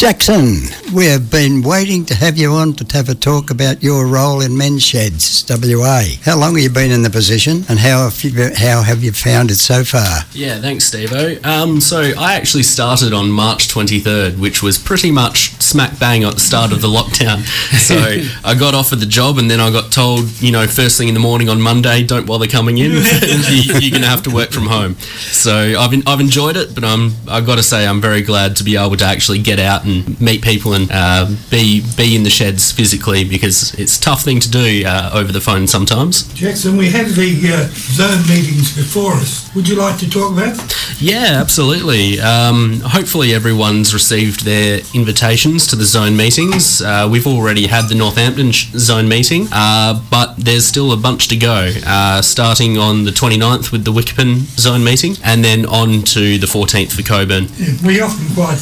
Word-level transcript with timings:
Jackson, 0.00 0.62
we 0.94 1.04
have 1.04 1.30
been 1.30 1.60
waiting 1.60 2.06
to 2.06 2.14
have 2.14 2.38
you 2.38 2.52
on 2.52 2.72
to 2.72 2.96
have 2.96 3.10
a 3.10 3.14
talk 3.14 3.50
about 3.50 3.82
your 3.82 4.06
role 4.06 4.40
in 4.40 4.56
Men's 4.56 4.82
Sheds 4.82 5.44
WA. 5.46 6.04
How 6.24 6.38
long 6.38 6.54
have 6.54 6.62
you 6.62 6.70
been 6.70 6.90
in 6.90 7.02
the 7.02 7.10
position 7.10 7.66
and 7.68 7.78
how 7.78 8.08
have 8.08 8.24
you, 8.24 8.50
how 8.56 8.80
have 8.80 9.04
you 9.04 9.12
found 9.12 9.50
it 9.50 9.56
so 9.56 9.84
far? 9.84 10.20
Yeah, 10.32 10.58
thanks, 10.58 10.86
Steve. 10.86 11.12
Um, 11.44 11.82
so 11.82 12.00
I 12.18 12.32
actually 12.32 12.62
started 12.62 13.12
on 13.12 13.30
March 13.30 13.68
23rd, 13.68 14.38
which 14.38 14.62
was 14.62 14.78
pretty 14.78 15.10
much 15.10 15.59
smack 15.70 15.98
bang 15.98 16.24
at 16.24 16.34
the 16.34 16.40
start 16.40 16.72
of 16.72 16.80
the 16.80 16.88
lockdown. 16.88 17.40
So 17.80 17.96
I 18.44 18.54
got 18.54 18.74
offered 18.74 19.00
the 19.00 19.06
job 19.06 19.38
and 19.38 19.50
then 19.50 19.58
I 19.58 19.70
got 19.72 19.90
told, 19.90 20.40
you 20.40 20.52
know, 20.52 20.66
first 20.66 20.96
thing 20.96 21.08
in 21.08 21.14
the 21.14 21.20
morning 21.20 21.48
on 21.48 21.60
Monday, 21.60 22.04
don't 22.04 22.26
bother 22.26 22.46
coming 22.46 22.78
in. 22.78 22.90
you, 22.92 23.74
are 23.74 23.80
going 23.80 24.02
to 24.02 24.08
have 24.08 24.22
to 24.24 24.30
work 24.30 24.50
from 24.50 24.66
home. 24.66 24.94
So 24.94 25.74
I've, 25.78 25.90
been, 25.90 26.02
I've 26.06 26.20
enjoyed 26.20 26.56
it, 26.56 26.74
but 26.74 26.84
I'm, 26.84 27.12
I've 27.28 27.46
got 27.46 27.56
to 27.56 27.62
say 27.62 27.86
I'm 27.86 28.00
very 28.00 28.22
glad 28.22 28.56
to 28.56 28.64
be 28.64 28.76
able 28.76 28.96
to 28.96 29.04
actually 29.04 29.40
get 29.40 29.58
out 29.58 29.84
and 29.84 30.20
meet 30.20 30.42
people 30.42 30.74
and 30.74 30.88
uh, 30.92 31.26
be 31.50 31.82
be 31.96 32.14
in 32.14 32.22
the 32.22 32.30
sheds 32.30 32.70
physically 32.72 33.24
because 33.24 33.74
it's 33.74 33.98
a 33.98 34.00
tough 34.00 34.22
thing 34.22 34.40
to 34.40 34.50
do 34.50 34.84
uh, 34.86 35.10
over 35.14 35.32
the 35.32 35.40
phone 35.40 35.66
sometimes. 35.66 36.32
Jackson, 36.34 36.76
we 36.76 36.90
have 36.90 37.14
the 37.16 37.52
uh, 37.52 37.68
zone 37.72 38.22
meetings 38.28 38.76
before 38.76 39.14
us. 39.14 39.52
Would 39.54 39.68
you 39.68 39.76
like 39.76 39.98
to 40.00 40.10
talk 40.10 40.32
about? 40.32 40.56
Yeah, 41.00 41.38
absolutely. 41.40 42.20
Um, 42.20 42.80
hopefully 42.80 43.32
everyone's 43.32 43.94
received 43.94 44.44
their 44.44 44.80
invitations 44.94 45.66
to 45.68 45.76
the 45.76 45.84
zone 45.84 46.14
meetings. 46.14 46.82
Uh, 46.82 47.08
we've 47.10 47.26
already 47.26 47.66
had 47.66 47.88
the 47.88 47.94
Northampton 47.94 48.52
zone 48.52 49.08
meeting, 49.08 49.48
uh, 49.50 49.98
but 50.10 50.34
there's 50.36 50.66
still 50.66 50.92
a 50.92 50.98
bunch 50.98 51.28
to 51.28 51.36
go. 51.36 51.72
Uh, 51.86 52.20
starting 52.20 52.76
on 52.76 53.04
the 53.04 53.10
29th 53.10 53.72
with 53.72 53.84
the 53.84 53.92
Wickerton 53.92 54.40
zone 54.58 54.84
meeting, 54.84 55.14
and 55.24 55.42
then 55.42 55.64
on 55.66 56.02
to 56.02 56.36
the 56.36 56.46
14th 56.46 56.92
for 56.92 57.02
Cockburn. 57.02 57.46
Yeah, 57.56 57.86
we 57.86 58.00
often 58.02 58.34
quite 58.34 58.58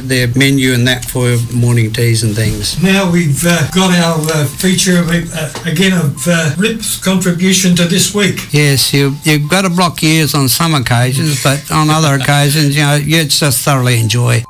their 0.09 0.29
menu 0.37 0.73
and 0.73 0.87
that 0.87 1.05
for 1.05 1.37
morning 1.55 1.93
teas 1.93 2.23
and 2.23 2.35
things. 2.35 2.83
Now 2.83 3.11
we've 3.11 3.45
uh, 3.45 3.66
got 3.73 3.95
our 3.95 4.21
uh, 4.33 4.47
feature 4.47 5.01
of, 5.01 5.09
uh, 5.11 5.71
again 5.71 5.93
of 5.93 6.27
uh, 6.27 6.55
Rip's 6.59 6.99
contribution 7.03 7.77
to 7.77 7.85
this 7.85 8.15
week. 8.15 8.53
Yes, 8.53 8.93
you, 8.93 9.15
you've 9.23 9.49
got 9.49 9.63
to 9.63 9.71
block 9.71 10.03
ears 10.03 10.35
on 10.35 10.49
some 10.49 10.75
occasions, 10.75 11.43
but 11.43 11.71
on 11.71 11.91
other 11.91 12.15
occasions, 12.21 12.77
you 12.77 12.83
know, 12.83 12.97
you 12.97 13.25
just 13.25 13.65
thoroughly 13.65 14.01
enjoy. 14.01 14.43